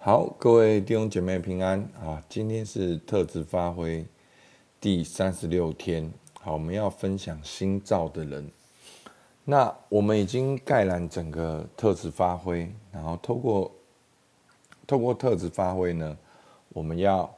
[0.00, 2.22] 好，各位弟兄姐妹平安啊！
[2.28, 4.06] 今天是特质发挥
[4.80, 6.08] 第三十六天，
[6.40, 8.48] 好，我们要分享新造的人。
[9.44, 13.72] 那我们已经概览整个特质发挥，然后透过
[14.86, 16.16] 透过特质发挥呢，
[16.68, 17.28] 我们要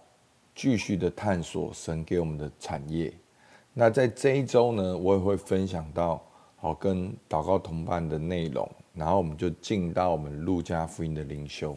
[0.55, 3.11] 继续的探索神给我们的产业。
[3.73, 6.23] 那在这一周呢，我也会分享到
[6.57, 11.75] 好跟祷告同伴的内容，然后我们就进到我们路加福音的灵修。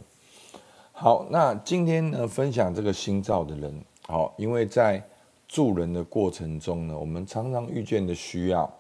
[1.04, 3.84] 好，那今天呢，分享这个新造的人。
[4.08, 5.06] 好，因为在
[5.50, 8.74] 助人的过程中呢，我们常常遇见的需要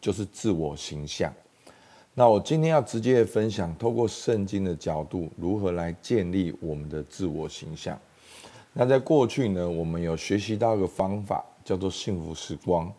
[0.00, 1.30] 就是自我形象。
[2.14, 8.00] 那我今天要直接分享，透过圣经的角度，如何来建立我们的自我形象。
[8.72, 12.90] 那在过去呢，我们有学习到一个方法，叫做幸福时光。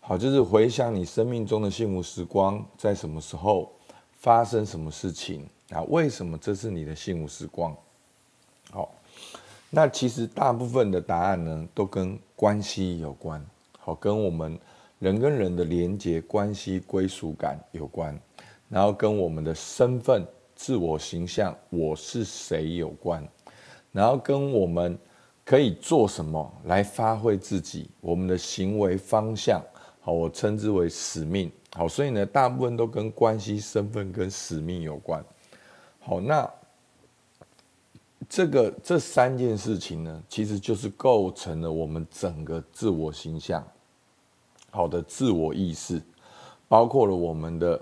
[0.00, 3.72] 好，就是回想你生命中的幸福时光，在什么时候
[4.18, 5.48] 发生什么事情。
[5.70, 7.76] 啊，为什么这是你的幸福时光？
[8.70, 8.90] 好，
[9.70, 13.44] 那其实大部分的答案呢，都跟关系有关，
[13.78, 14.58] 好，跟我们
[14.98, 18.18] 人跟人的连接、关系、归属感有关，
[18.68, 23.26] 然后跟我们的身份、自我形象、我是谁有关，
[23.92, 24.98] 然后跟我们
[25.44, 29.62] 可以做什么来发挥自己，我们的行为方向，
[30.00, 35.22] 好，我称之为使命，好，所以呢，大部分都跟关系、身份跟使命有关。
[36.08, 36.50] 好，那
[38.30, 43.62] 这个这三件事情呢，其实就是构成了我们整个自我形象，
[44.70, 46.00] 好的自我意识，
[46.66, 47.78] 包括了我们的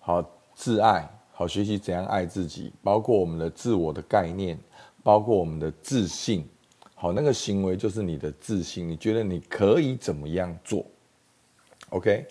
[0.00, 4.58] 好自爱，好学习怎样爱自己，包括我们的自我的概念，
[5.04, 6.44] 包括我们的自信，
[6.96, 10.84] 好，那个行为就是你的自信，你觉得你可以怎么样做
[11.90, 12.26] ？OK。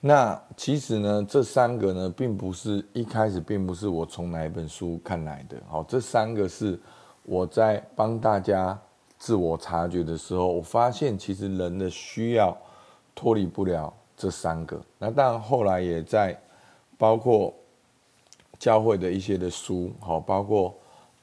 [0.00, 5.56] 那其实呢，这三个呢，并不是一开始，并不是我从哪一本书看来的。
[5.68, 6.78] 好，这三个是
[7.24, 8.78] 我在帮大家
[9.18, 12.56] 自我察觉的时候，我发现其实人的需要
[13.14, 14.80] 脱离不了这三个。
[14.98, 16.38] 那当然后来也在
[16.98, 17.52] 包括
[18.58, 20.74] 教会的一些的书，好，包括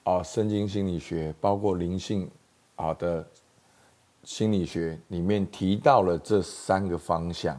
[0.04, 2.30] 啊圣经心理学，包括灵性
[2.76, 3.26] 啊的
[4.24, 7.58] 心理学里面提到了这三个方向。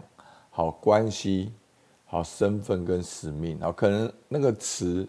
[0.56, 1.52] 好关系，
[2.06, 5.04] 好身份跟使命，好可能那个词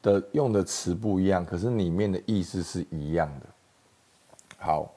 [0.00, 3.46] 的用的词不一样，可是里面的意思是一样的。
[4.56, 4.90] 好，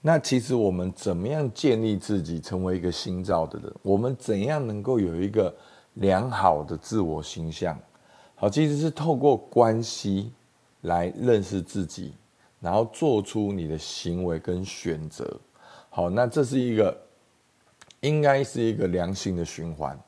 [0.00, 3.72] 那其实我们怎么样建立自己成为一个新造的人？
[3.82, 5.54] 我们怎样能够有一个
[5.94, 7.78] 良好的自我形象？
[8.34, 10.32] 好，其实是透过关系
[10.80, 12.14] 来认识自己，
[12.58, 15.38] 然后做出你的行为跟选择。
[15.88, 17.00] 好，那这是一个。
[18.00, 19.98] 应该是一个良性的循环。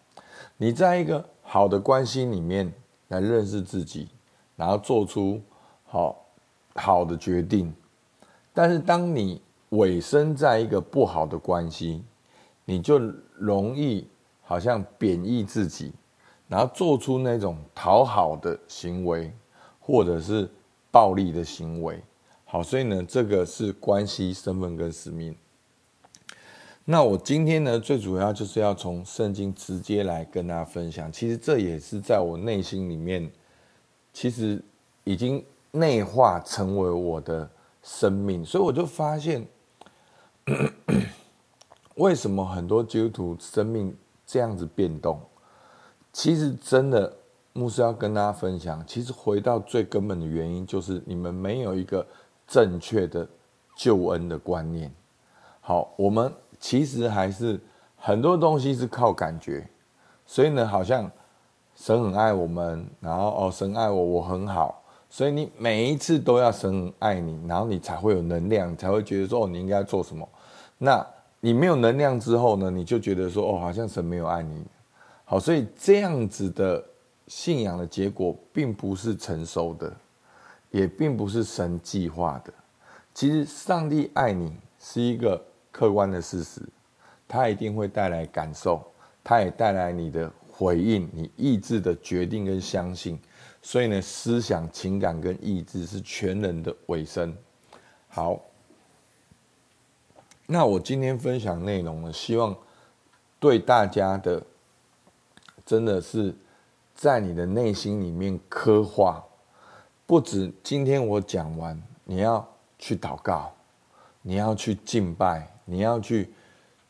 [0.56, 2.72] 你在一个好的关系里面
[3.08, 4.08] 来认识自己，
[4.56, 5.40] 然后做出
[5.84, 6.26] 好
[6.74, 7.74] 好的决定。
[8.52, 12.04] 但是当你委身在一个不好的关系，
[12.64, 12.98] 你就
[13.36, 14.06] 容易
[14.42, 15.92] 好像贬抑自己，
[16.48, 19.32] 然后做出那种讨好的行为，
[19.80, 20.48] 或者是
[20.90, 22.02] 暴力的行为。
[22.44, 25.34] 好，所以呢，这个是关系、身份跟使命。
[26.84, 31.12] 那我今天呢，最主要就是要从圣经直接来跟大家分享。
[31.12, 33.30] 其实这也是在我内心里面，
[34.12, 34.60] 其实
[35.04, 37.48] 已经内化成为我的
[37.84, 38.44] 生命。
[38.44, 39.46] 所以我就发现，
[41.94, 45.20] 为什么很多基督徒生命这样子变动？
[46.12, 47.16] 其实真的，
[47.52, 52.04] 牧师要跟大家分享，其实回到最根本的原因，就是你们没有一个
[52.48, 53.28] 正确的
[53.76, 54.92] 救恩的观念。
[55.60, 56.32] 好，我们。
[56.62, 57.60] 其实还是
[57.96, 59.68] 很多东西是靠感觉，
[60.24, 61.10] 所以呢，好像
[61.74, 64.80] 神很爱我们，然后哦，神爱我，我很好，
[65.10, 70.26] 所以你每一次都要神很爱你，然后你才会有能量，才会觉得说，你应该做什么。
[70.78, 71.04] 那
[71.40, 74.64] 你没有能量之后呢，你就觉得说哦，好像神没有爱你。
[75.24, 76.82] 好，所以这样子的
[77.26, 79.92] 信仰的结果，并不是成熟的，
[80.70, 82.52] 也并不是神计划的。
[83.12, 85.44] 其实上帝爱你是一个。
[85.72, 86.62] 客观的事实，
[87.26, 88.84] 它一定会带来感受，
[89.24, 93.18] 它也带来你的回应，你意志的决定跟相信。
[93.62, 97.34] 所以呢，思想、情感跟意志是全人的尾声。
[98.08, 98.38] 好，
[100.46, 102.54] 那我今天分享内容呢，希望
[103.40, 104.42] 对大家的，
[105.64, 106.34] 真的是
[106.94, 109.24] 在你的内心里面刻画。
[110.04, 112.46] 不止今天我讲完，你要
[112.78, 113.54] 去祷告，
[114.20, 115.51] 你要去敬拜。
[115.72, 116.30] 你要去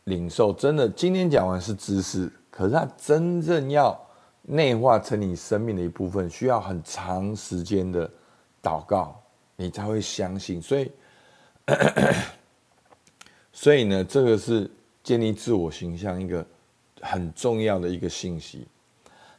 [0.05, 3.96] 领受，真的，今天讲完是知识，可是它真正要
[4.43, 8.11] 内化成你生命的一部分，需要很长时间的
[8.61, 9.23] 祷告，
[9.55, 10.61] 你才会相信。
[10.61, 10.90] 所以，
[13.52, 14.69] 所以呢，这个是
[15.05, 16.44] 建立自我形象一个
[17.00, 18.67] 很重要的一个信息。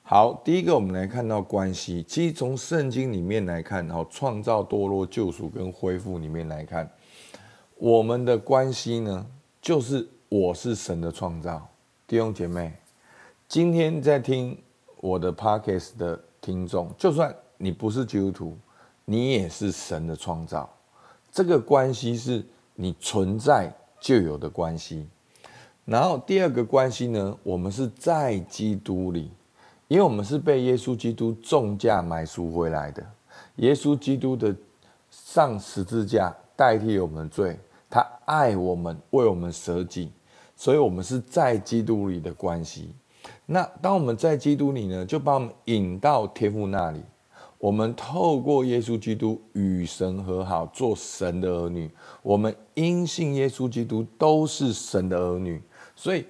[0.04, 2.04] 好，第一个我们来看到关系。
[2.08, 6.90] 其实从圣经里面来看，然后创造、堕落、救赎跟恢复里面来看，
[7.84, 9.28] 我们的关系呢，
[9.62, 11.68] 就是我是神的创造。
[12.08, 12.72] 弟兄姐妹，
[13.50, 14.58] 今天在听
[15.02, 18.58] 我的 podcast 的听众，就算你不是基督徒，
[19.04, 20.74] 你也是神的创造。
[21.30, 22.42] 这个关系是
[22.74, 23.70] 你存在
[24.00, 25.06] 就有的关系。
[25.84, 29.30] 然后第二个关系呢，我们是在基督里，
[29.90, 33.06] 因为我们是被耶稣基督重价买赎回来的。
[33.58, 34.56] 耶稣基督的
[35.12, 37.60] 上十字架代替我们的罪，
[37.94, 40.12] 他爱我们，为我们舍己。
[40.56, 42.96] 所以，我们是在基督里的关系。
[43.46, 47.00] 那当我们在基督里呢，就把我们引到天父那里。
[47.60, 51.88] 我们透过耶稣基督与神和好，做神的儿女。
[52.24, 55.62] 我们因信耶稣基督都是神的儿女。
[55.96, 56.26] 所以，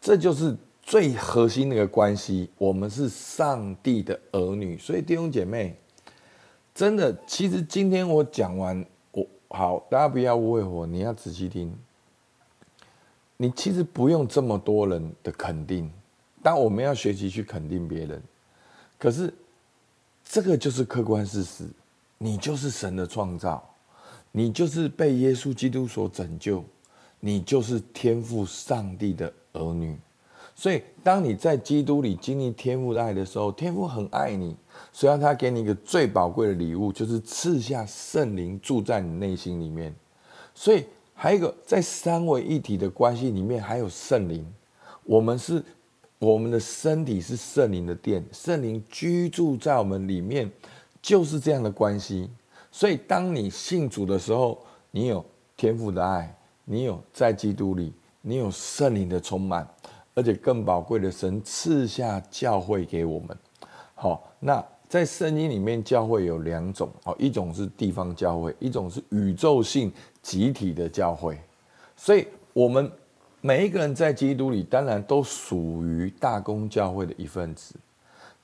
[0.00, 2.48] 这就是最核心的一个关系。
[2.58, 4.78] 我们是上帝的儿女。
[4.78, 5.76] 所以，弟兄姐妹，
[6.72, 8.84] 真的，其实今天我讲完，
[9.54, 11.76] 好，大家不要误会我，你要仔细听。
[13.36, 15.92] 你其实不用这么多人的肯定，
[16.42, 18.22] 但我们要学习去肯定别人。
[18.98, 19.34] 可是，
[20.24, 21.68] 这个就是客观事实，
[22.18, 23.62] 你就是神的创造，
[24.30, 26.64] 你就是被耶稣基督所拯救，
[27.20, 29.98] 你就是天父上帝的儿女。
[30.54, 34.56] 所以，当你在基督里经历天父的爱的时候，天父很爱你，
[34.92, 39.94] 所以他给你一个最宝贵的礼物，就是赐下圣灵住在你内心里面。
[40.54, 40.84] 所以。
[41.14, 44.44] 还有一个，在三位一体的关系里面，还有圣灵。
[45.04, 45.62] 我们是
[46.18, 50.50] 我们的身体是圣灵的殿，圣灵居住在我们里面，
[51.00, 52.28] 就是这样的关系。
[52.72, 54.58] 所以，当你信主的时候，
[54.90, 55.24] 你有
[55.56, 56.34] 天父的爱，
[56.64, 59.68] 你有在基督里，你有圣灵的充满，
[60.14, 63.36] 而且更宝贵的，神赐下教会给我们。
[63.94, 64.64] 好，那。
[64.88, 71.40] 在圣经里面，教会有两种，哦，一种是地方教会，一种是宇宙性集体的教会。
[71.96, 72.92] 所以，我们
[73.40, 77.74] 每一个人在基督里，当然都属于大公教会的一份子。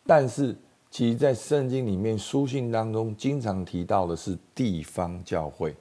[0.07, 0.57] 但是，
[0.91, 5.77] 其实，在圣经里面书信当中，经常提到的是地方教会。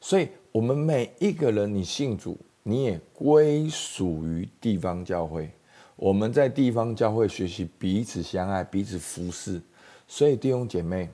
[0.00, 2.34] 所以，我们每一个人，你信主，
[2.68, 5.50] 你也归属于地方教会。
[5.96, 9.58] 我们在地方教会学习彼此相爱，彼此服侍。
[10.06, 11.08] 所以弟兄姐妹，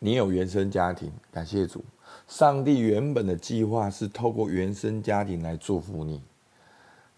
[0.00, 1.84] 你有原生家庭，感谢主。
[2.26, 6.20] 上帝原本的计划是透过原生家庭来祝福你，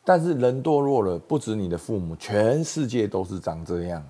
[0.04, 4.06] 但是人堕落了，不止你的父母，全世界都是长这样。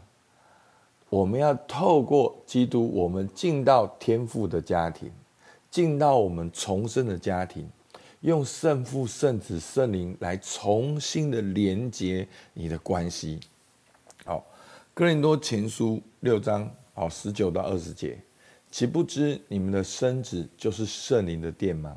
[1.10, 5.12] 我们要透过基督，我们进到天父的家庭，
[5.70, 7.68] 进到我们重生的家庭，
[8.20, 13.40] 用圣父、圣子、圣灵来重新的连接你的关系。
[14.24, 14.44] 好。
[14.94, 18.18] 哥林多前书六章好十九到二十节，
[18.68, 21.96] 岂不知你们的身子就是圣灵的殿吗？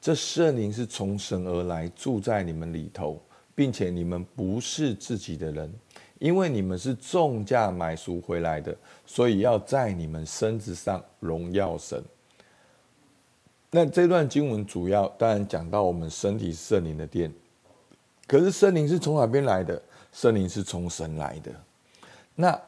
[0.00, 3.22] 这圣灵是从神而来，住在你们里头，
[3.54, 5.70] 并且你们不是自己的人，
[6.18, 8.74] 因为你们是重价买赎回来的，
[9.04, 12.02] 所以要在你们身子上荣耀神。
[13.70, 17.32] 那这段经文主要当然讲到我们身体圣灵的殿，
[18.26, 19.80] 可是圣灵是从哪边来的？
[20.12, 21.52] 圣灵是从神来的。
[22.34, 22.58] 那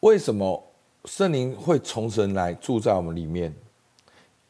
[0.00, 0.62] 为什么
[1.06, 3.54] 圣灵会从神来住在我们里面？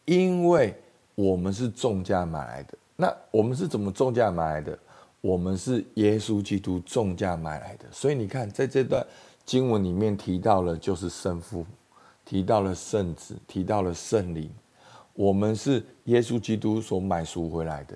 [0.05, 0.75] 因为
[1.14, 2.76] 我们是重价买来的。
[2.97, 4.76] 那我们是怎么重价买来的？
[5.21, 7.85] 我们是耶稣基督重价买来的。
[7.93, 9.07] 所以你看，在这段
[9.45, 11.64] 经文里面提到了，就是圣父，
[12.25, 14.50] 提到了圣子，提到了圣灵。
[15.21, 17.95] 我们是耶稣基督所买赎回来的。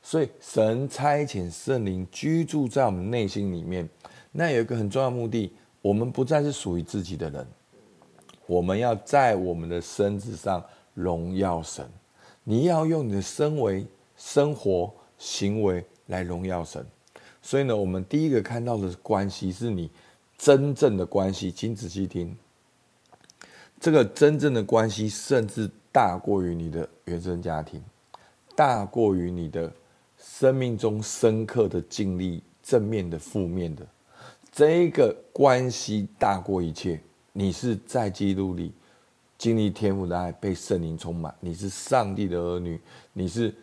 [0.00, 3.86] 所以神差遣圣灵居住在我们内心里面。
[4.30, 5.52] 那有一个很重要的目的。
[5.82, 7.44] 我们不再是属于自己的人，
[8.46, 10.64] 我们要在我们的身子上
[10.94, 11.84] 荣耀神。
[12.44, 13.84] 你要用你的身为
[14.16, 16.86] 生活行为来荣耀神。
[17.42, 19.90] 所以呢，我们第一个看到的关系是你
[20.38, 22.36] 真正的关系，请仔细听，
[23.80, 27.80] 这个真正的关系甚至大过于你的原生家庭，
[28.56, 29.70] 大过于你的
[30.16, 33.86] 生命中深刻的经历，正面的、负面的。
[34.50, 36.98] 这个关系大过一切。
[37.34, 38.72] 你是在基督里
[39.38, 41.34] 经历天父的爱，被圣灵充满。
[41.40, 42.78] 你是上帝的儿女，
[43.14, 43.54] 你是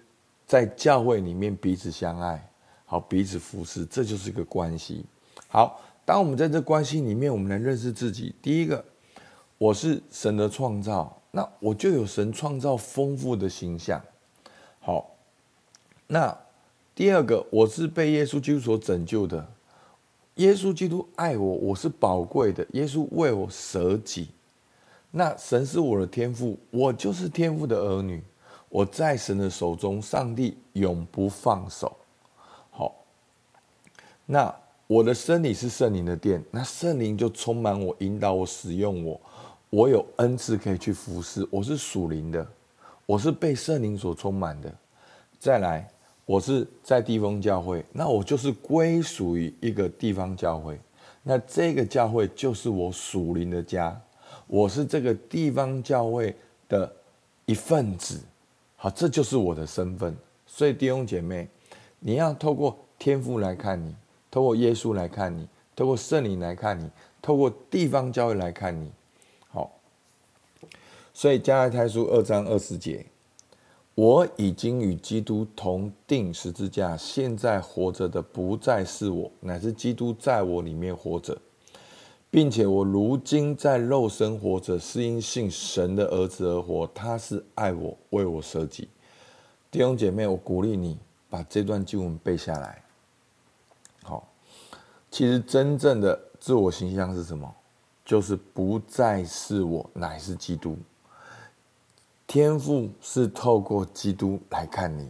[0.48, 2.52] 在教会里面彼此相爱，
[2.86, 5.06] 好彼此服侍，这就是一个关系。
[5.48, 8.34] 好，当我们在这关系里面，我们来认识自己。
[8.42, 8.84] 第一个，
[9.60, 14.02] 我是神的创造，那我就有神创造丰富的形象。
[14.80, 15.12] 好，
[16.08, 16.36] 那
[16.96, 19.48] 第二个，我是被耶稣基督所拯救的。
[20.36, 22.66] 耶稣基督爱我，我是宝贵的。
[22.72, 24.30] 耶稣为我舍己。
[25.12, 28.24] 那神是我的天赋，我就是天赋的儿女。
[28.70, 31.98] 我在神的手中，上帝永不放手。
[32.70, 32.96] 好，
[34.26, 34.56] 那
[34.88, 39.20] 我的身体是圣灵的殿，那圣灵就充满我，引导我，使用我。
[39.70, 42.48] 我有恩赐可以去服侍，我是属灵的，
[43.06, 44.74] 我是被圣灵所充满的。
[45.40, 45.90] 再来。
[46.26, 50.80] 我是在地方教会，那我就是归属于一个地方教会，
[51.24, 54.00] 那这个教会就是我属灵的家，
[54.46, 56.36] 我是这个地方教会
[56.68, 56.94] 的
[57.48, 58.22] 一份子，
[58.76, 60.16] 好，这就是我的身份。
[60.46, 61.50] 所以弟兄姐妹，
[61.98, 63.96] 你要透过天父来看你，
[64.30, 66.88] 透过耶稣来看你，透过圣灵来看你，
[67.24, 68.92] 透过地方教会来看你，
[71.14, 73.06] 所以加拉太书二章二十节。
[73.96, 81.38] 我已经与基督同钉十字架，现在活着的不再是我，乃是基督在我里面活着，
[82.32, 86.88] 并且我如今在肉身活着，是因信神的儿子而活。
[86.94, 88.88] 他是爱我，为我舍己。
[89.70, 90.98] 弟兄姐妹，我鼓励你
[91.30, 92.82] 把这段经文背下来。
[94.04, 94.26] 好，
[95.12, 97.54] 其实真正的自我形象是什么？
[98.06, 100.78] 就是不再是我，乃是基督。
[102.30, 105.10] 天赋是透过基督来看你，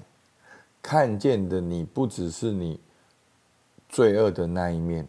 [0.81, 2.79] 看见的你不只是你
[3.89, 5.05] 罪恶的那一面，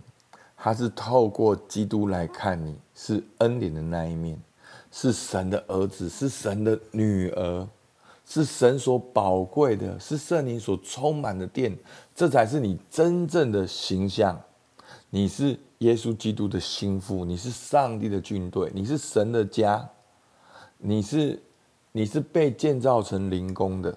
[0.56, 4.36] 他是透过基督来看你，是恩典的那一面，
[4.90, 7.68] 是神的儿子，是神的女儿，
[8.26, 11.78] 是神所宝贵的，是圣灵所充满的殿，
[12.12, 14.36] 这才是你真正的形象。
[15.10, 19.88] 你是耶稣基督的心腹，你是上帝的军队，你是神的家，
[20.76, 21.40] 你是。
[21.92, 23.96] 你是被建造成灵工的，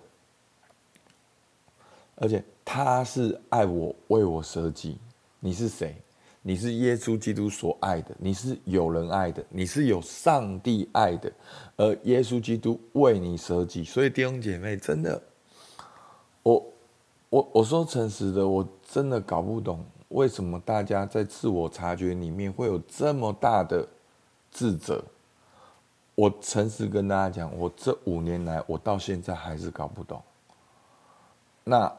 [2.16, 4.98] 而且他是爱我，为我舍己。
[5.40, 5.96] 你是谁？
[6.42, 11.32] 你是耶稣基督所爱的，你是有人爱的，你是有上帝爱的，
[11.78, 13.84] 而耶稣基督为你舍己。
[13.84, 15.22] 所以弟兄姐妹，真的，
[16.42, 16.66] 我
[17.30, 23.88] 我我说诚实的，我真的搞不懂为什么大家在自我察觉里面会有这么大的
[24.52, 25.02] 自责。
[26.16, 30.22] 我诚实跟大家讲，我这五年来，我到现在还是搞不懂。
[31.64, 31.92] 那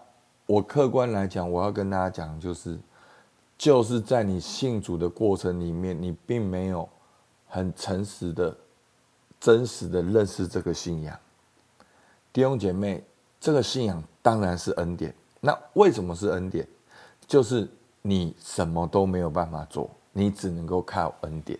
[0.46, 2.78] 我客观来讲，我要跟大家讲，就是，
[3.58, 6.88] 就是在你信主的过程里面，你并没有
[7.48, 8.56] 很诚实的、
[9.40, 11.18] 真实的认识这个信仰。
[12.32, 13.02] 弟兄姐妹，
[13.40, 15.14] 这个信仰当然是恩典。
[15.40, 16.66] 那为什么是恩典？
[17.26, 17.68] 就是
[18.02, 21.58] 你什么都没有办法做，你只能够靠恩典。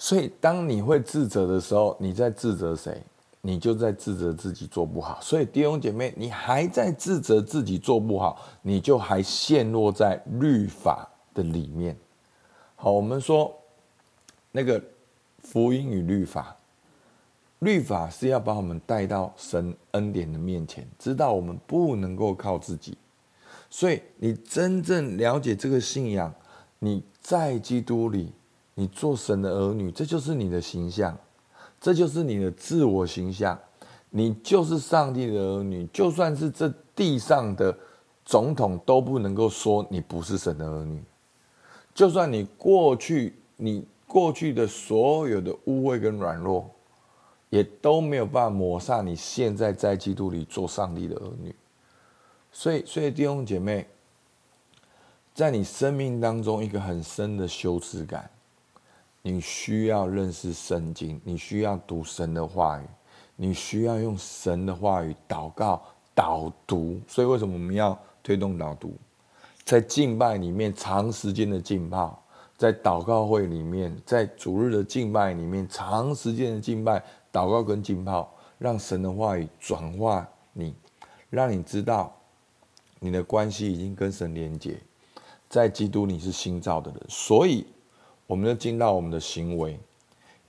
[0.00, 3.02] 所以，当你会自责的时候，你在自责谁？
[3.40, 5.18] 你就在自责自己做不好。
[5.20, 11.96] 所以，弟兄姐妹，你还在自责自己做不好，你就还陷落在律法的里面。
[12.76, 13.52] 好，我们说
[14.52, 14.80] 那个
[15.42, 16.56] 福音与律法，
[17.58, 22.96] 律法是要把我们带到神恩典的面前，知道我们不能够靠自己。
[23.68, 26.32] 所以，你真正了解这个信仰，
[26.78, 28.32] 你在基督里。
[28.78, 31.18] 你做神的儿女，这就是你的形象，
[31.80, 33.58] 这就是你的自我形象。
[34.10, 37.76] 你就是上帝的儿女，就算是这地上的
[38.24, 41.02] 总统都不能够说你不是神的儿女。
[41.92, 46.70] 就算你过去，你过去的所有的污秽跟软弱，
[47.50, 51.52] 也都没有办法抹杀你现在在基督里做上帝的儿女。
[52.52, 53.88] 所以，所以弟兄姐妹，
[55.34, 58.30] 在你生命当中一个很深的羞耻感。
[59.30, 62.84] 你需要认识圣经，你需要读神的话语，
[63.36, 65.82] 你需要用神的话语祷告
[66.14, 66.98] 导读。
[67.06, 68.94] 所以，为什么我们要推动导读？
[69.64, 72.22] 在敬拜里面长时间的浸泡，
[72.56, 80.74] 在祷告会里面，在主日的敬拜里面长时间的敬拜、祷告跟浸泡，让神的话语转化你，
[81.28, 82.16] 让你知道
[82.98, 84.80] 你的关系已经跟神连结，
[85.50, 87.66] 在基督你是新造的人，所以。
[88.28, 89.80] 我们就进到我们的行为，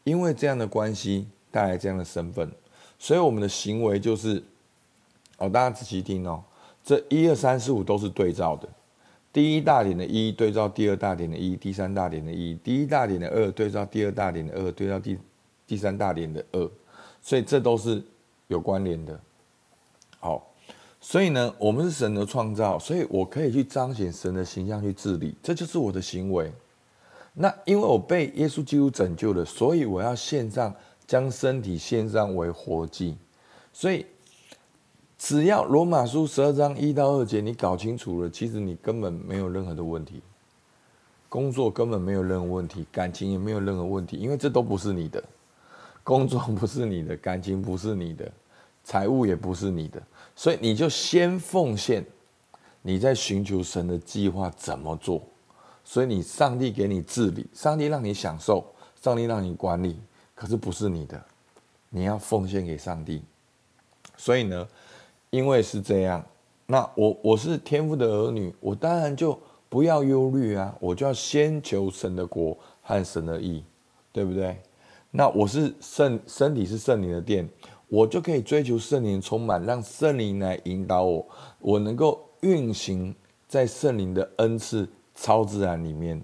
[0.03, 2.51] 因为这样的关系带来这样的身份，
[3.00, 4.43] 所以我们的行为就是，
[5.38, 6.43] 哦，大家仔细听哦，
[6.83, 8.67] 这一二三四五都是对照的，
[9.31, 15.17] 第一大点的一对照第二大点的一，第三大点的一，第一大点的二对照第二大点的二，对照第
[15.65, 16.69] 第三大点的二，
[17.21, 18.03] 所以这都是
[18.48, 19.17] 有关联的。
[20.19, 20.45] 好，
[21.00, 26.51] 所以呢，我们是神的创造，所以我可以去彰显神的形象去治理，这就是我的行为。
[27.33, 30.74] 那因为我被耶稣基督拯救了，所以我要献上
[31.07, 33.17] 将身体献上为活祭。
[33.71, 34.05] 所以，
[35.17, 40.21] 只要罗马书十二章一到二节你搞清楚了，其实你根本没有任何的问题，
[41.29, 45.24] 工作根本没有任何问题，感情也没有任何问题，因为这都不是你的，
[46.03, 48.29] 工作不是你的，感情不是你的，
[48.83, 50.01] 财务也不是你的，
[50.36, 52.05] 所以你就先奉献。
[52.81, 55.21] 你在寻求神的计划怎么做？
[55.91, 58.63] 所以你上帝给你治理，上帝让你享受，
[59.01, 60.00] 上帝让你管理，
[60.36, 61.19] 可是不是你的，
[61.89, 63.24] 你要奉献给上帝。
[64.15, 64.67] 所以呢，
[65.31, 66.24] 因为是这样，
[66.67, 69.36] 那我我是天父的儿女，我当然就
[69.67, 73.63] 不要忧虑啊，我就要先求神的国和神的义，
[74.12, 74.55] 对不对？
[75.10, 77.50] 那我是圣身体是圣灵的殿，
[77.88, 81.27] 我就可以追求圣灵充满，让圣灵来引导我，
[81.58, 82.24] 我能够。
[82.41, 83.13] 运行
[83.50, 84.88] 在圣灵的恩赐
[85.21, 86.21] 超自然里面。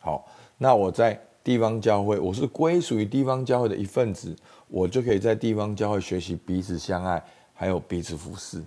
[0.00, 4.34] 好，那我在地方教会，我是归属于地方教会的一份子，
[4.66, 7.22] 我就可以在地方教会学习彼此相爱，
[7.54, 8.62] 还有彼此服侍。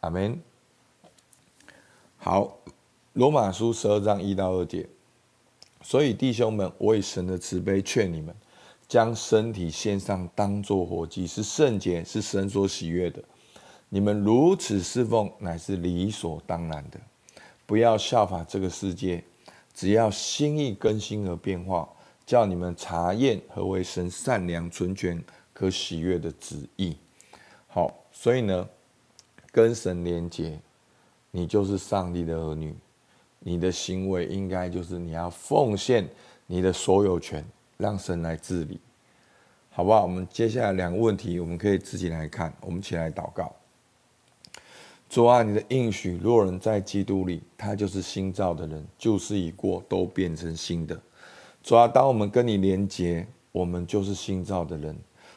[0.00, 0.40] 阿门。
[2.16, 2.56] 好，
[3.12, 4.88] 罗马书十二章一到二节。
[5.82, 8.34] 所以弟兄们，我以神的慈悲劝你们，
[8.88, 13.22] 将身体献上，当作活祭，是圣洁，是神所喜悦的。
[13.90, 16.98] 你们如此侍奉，乃是理所当然的。
[17.68, 19.22] 不要效法这个世界，
[19.74, 21.86] 只要心意更新而变化，
[22.24, 25.22] 叫你们查验何为神善良、纯全、
[25.52, 26.96] 可喜悦的旨意。
[27.66, 28.66] 好，所以呢，
[29.52, 30.58] 跟神连结，
[31.30, 32.74] 你就是上帝的儿女。
[33.40, 36.08] 你的行为应该就是你要奉献
[36.46, 37.44] 你的所有权，
[37.76, 38.80] 让神来治理，
[39.68, 40.04] 好不好？
[40.04, 42.50] 我们接下来两个问题，我们可以自己来看。
[42.62, 43.54] 我们起来祷告。
[45.08, 51.00] 主啊，你的应许，若人在基督里，他就是新造的人，旧事已过，都变成新的。
[51.62, 54.94] 主啊，当我们跟你连结，我们就是新造的人。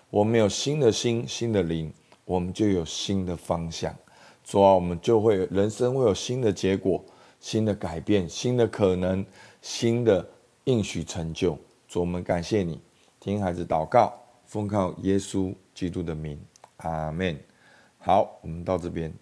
[0.09, 1.89] 我们有新的心、新的灵，
[2.25, 3.95] 我们就有新的方向。
[4.43, 7.01] 主啊，我们就会人生会有新的结果、
[7.39, 9.25] 新的改变、新的可能、
[9.61, 10.27] 新的
[10.65, 11.57] 应许成就。
[11.87, 12.81] 主，我们感谢你，
[13.21, 14.13] 听孩子祷告，
[14.45, 16.37] 奉靠耶稣基督的名，
[16.77, 17.39] 阿门。
[17.99, 19.13] 好，我们到这边。